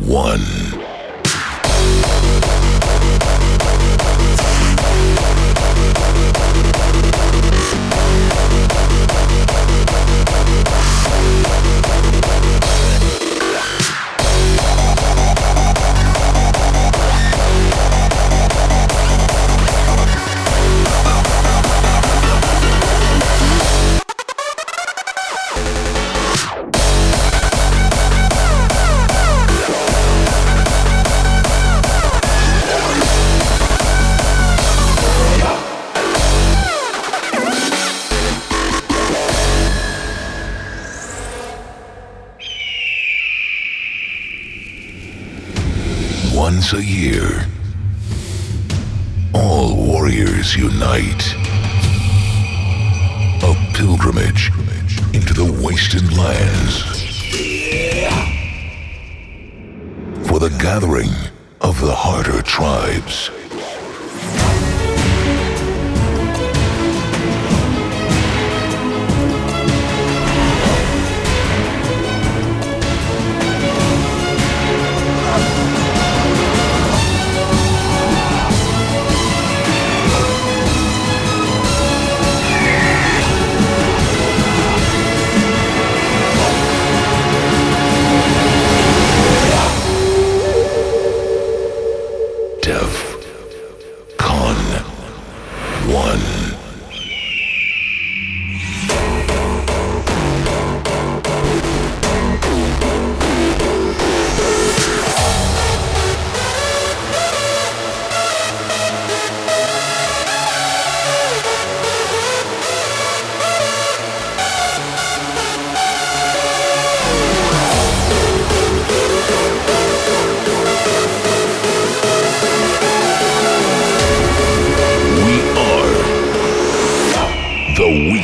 [0.00, 0.91] one,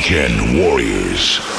[0.09, 1.58] Weekend Warriors.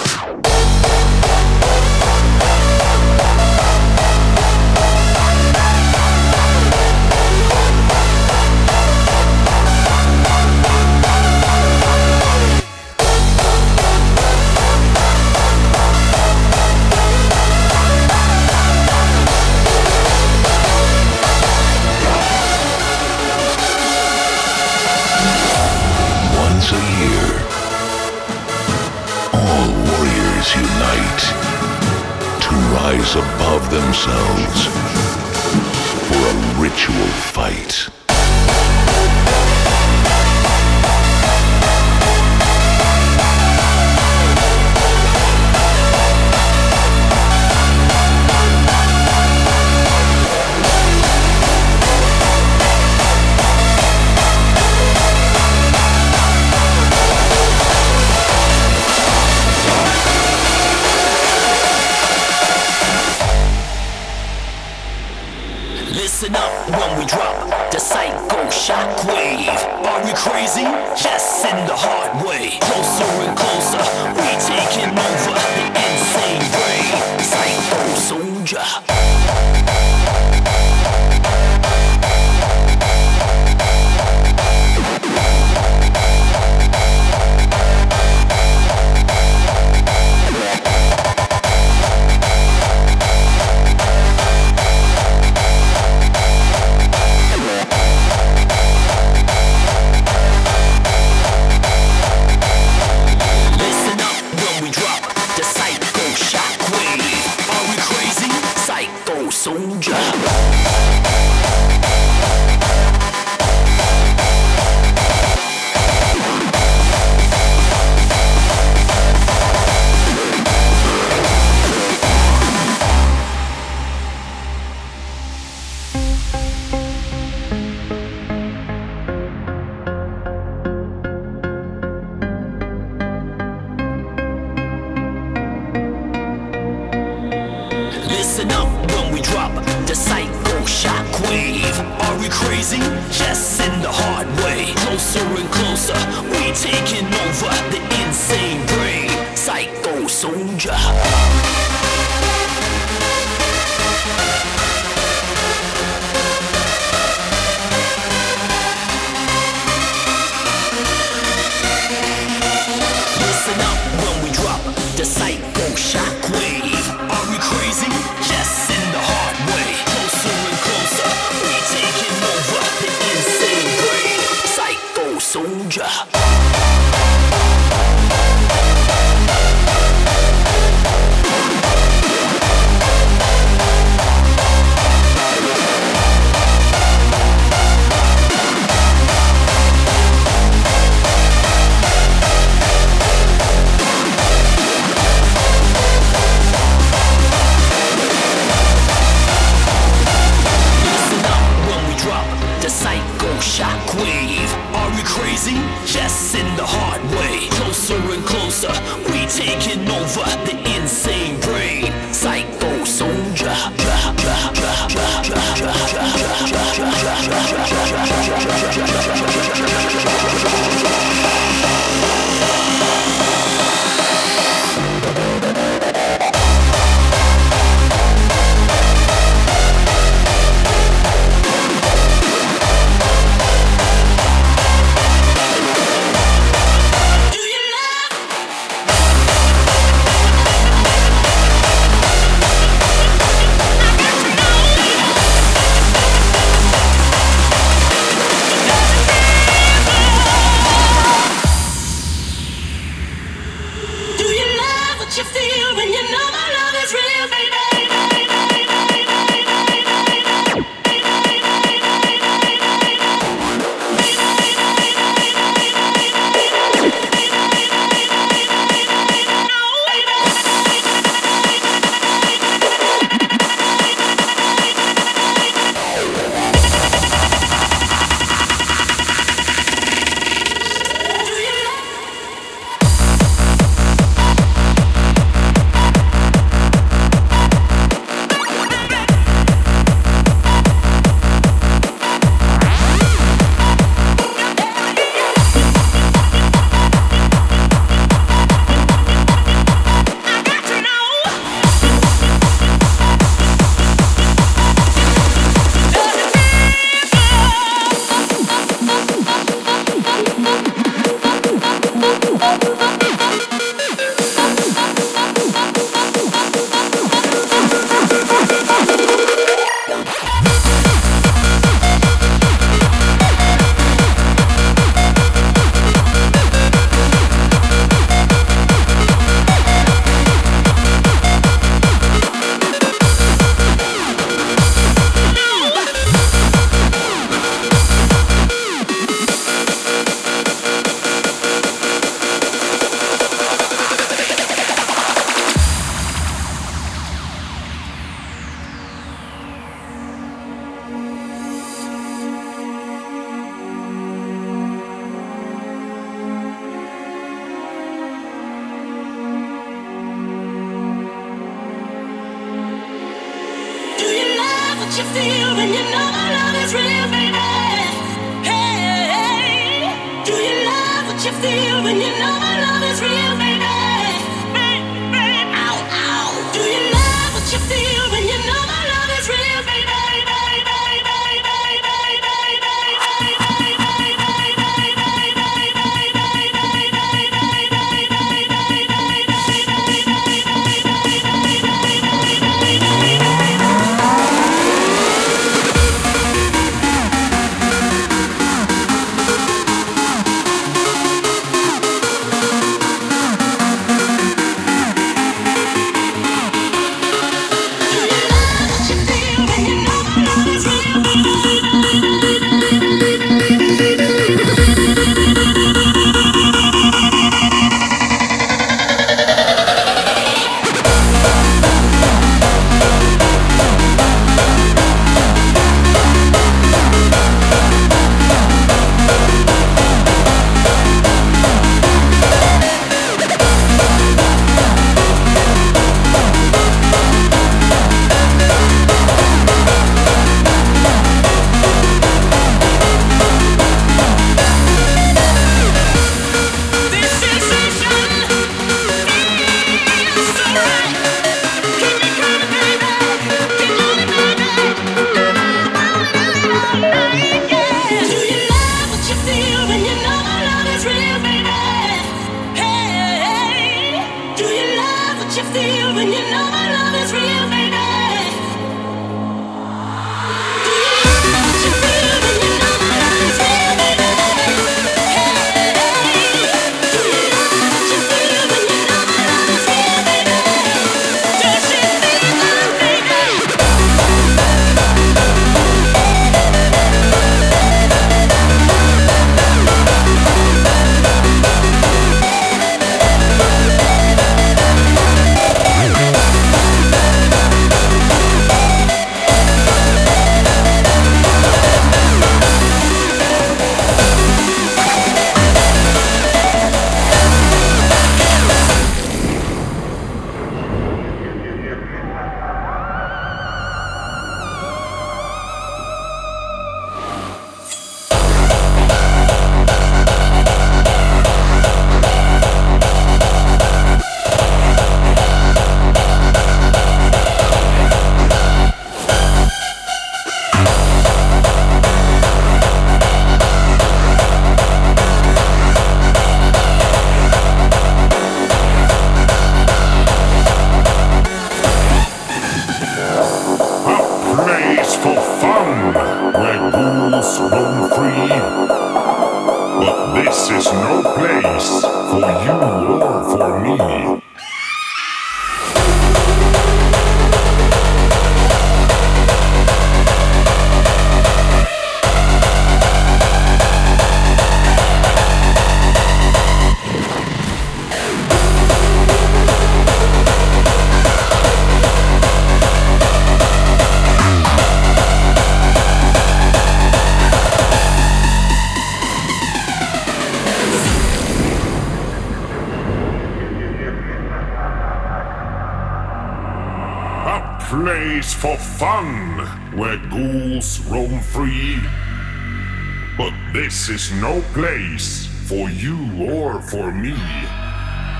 [593.90, 595.98] Is no place for you
[596.32, 597.14] or for me.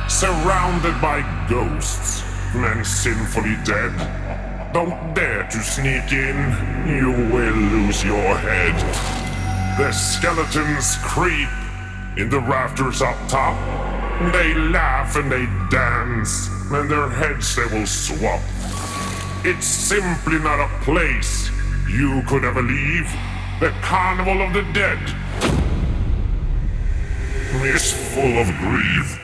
[0.09, 2.23] Surrounded by ghosts
[2.55, 3.95] and sinfully dead.
[4.75, 6.37] Don't dare to sneak in,
[6.87, 8.77] you will lose your head.
[9.79, 11.49] The skeletons creep
[12.19, 13.57] in the rafters up top.
[14.33, 18.43] They laugh and they dance, and their heads they will swap.
[19.43, 21.51] It's simply not a place
[21.89, 23.11] you could ever leave.
[23.59, 24.99] The Carnival of the Dead
[27.65, 29.20] is full of grief.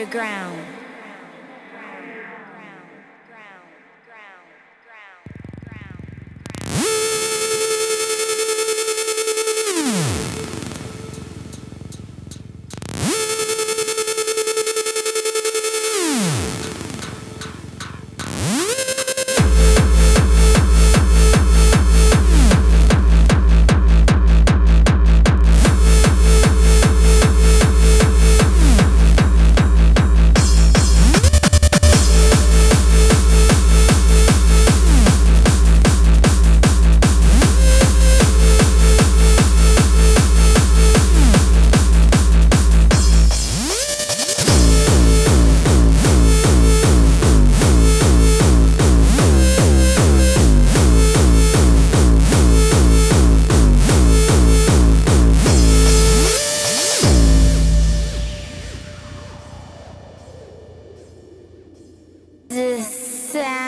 [0.00, 0.59] Underground.
[63.32, 63.59] 是啊。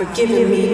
[0.00, 0.69] For giving me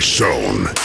[0.00, 0.79] Megabase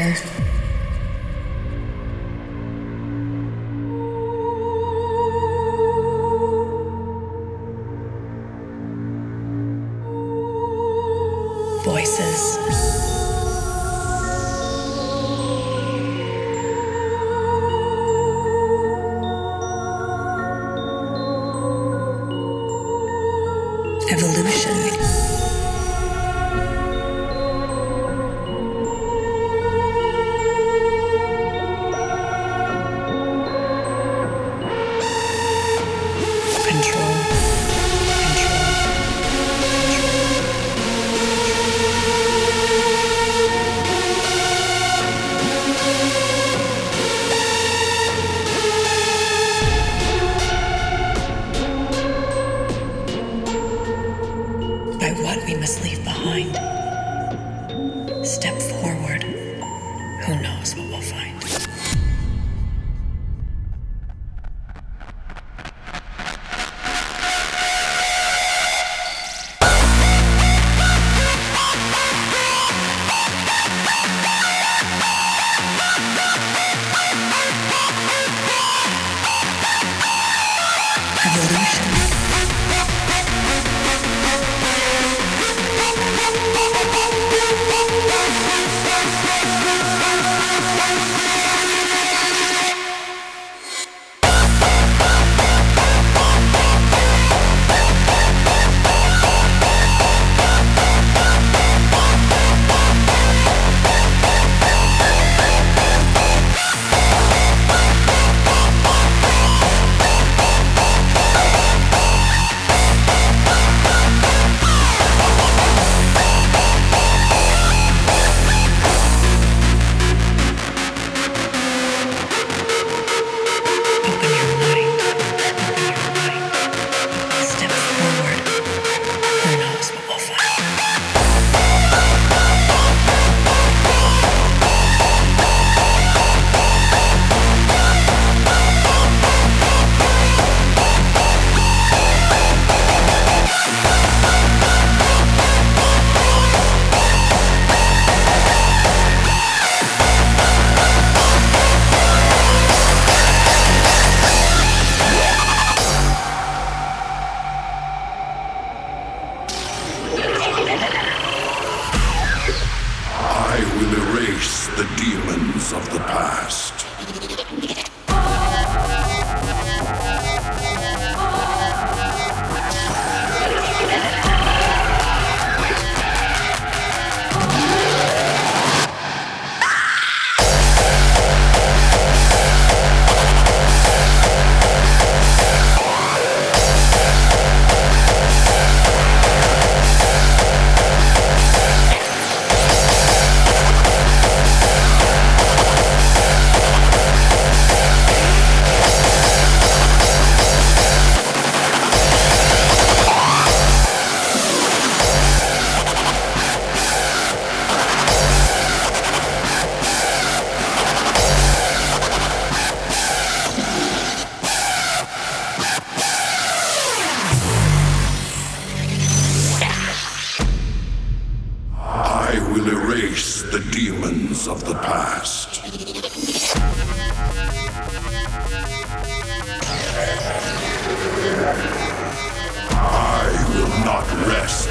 [0.00, 0.69] there.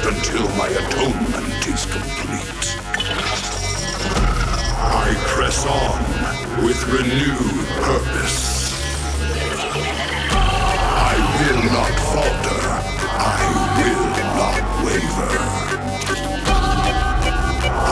[0.06, 2.76] until my atonement is complete.
[4.82, 8.72] I press on with renewed purpose.
[10.82, 12.62] I will not falter.
[13.18, 13.42] I
[13.78, 14.06] will
[14.40, 15.32] not waver.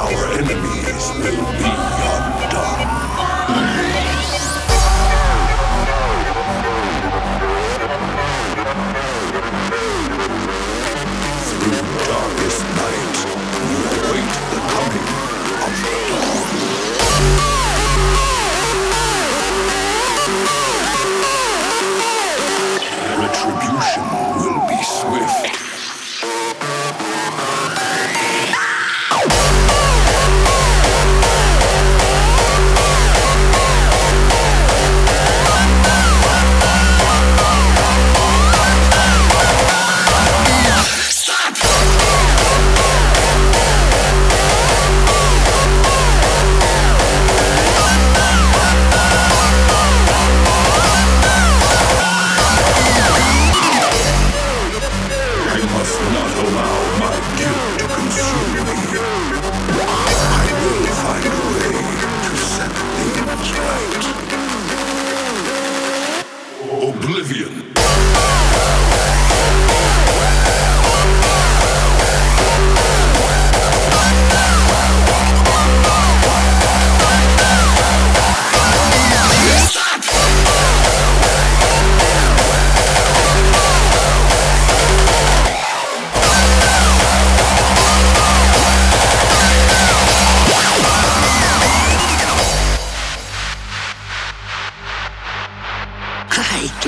[0.02, 1.97] Our enemies will be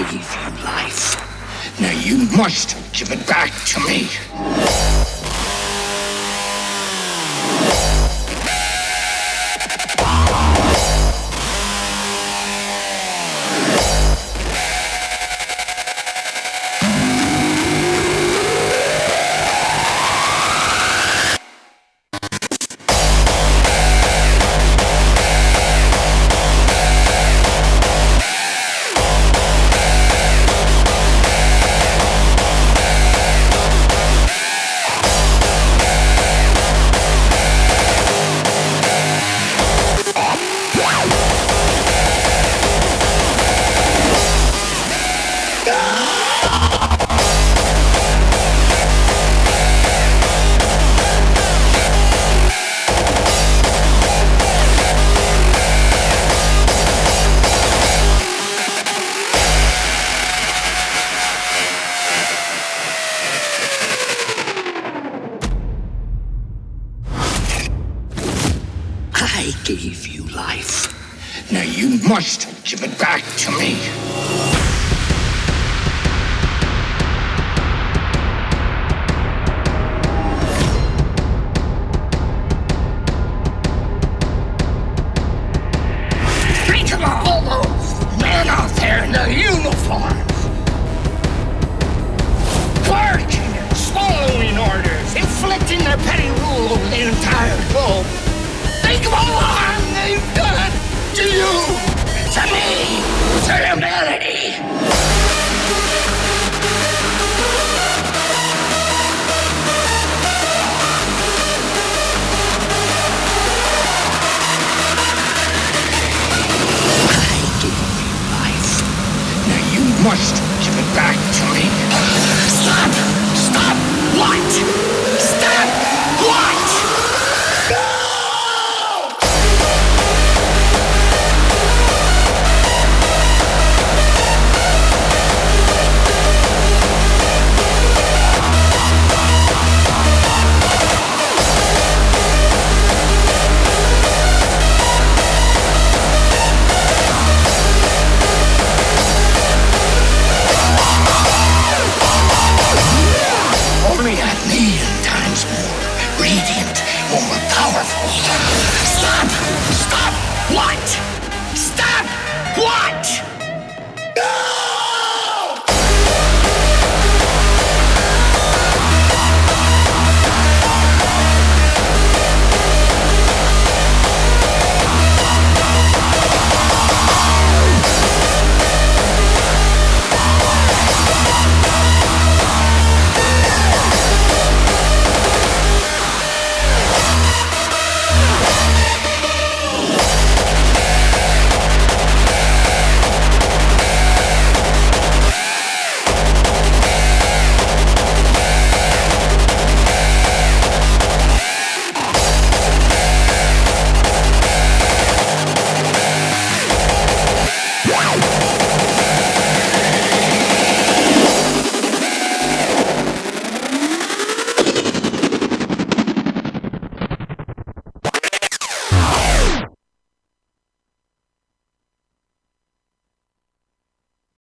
[0.00, 1.78] gave you life.
[1.78, 4.69] Now you must give it back to me.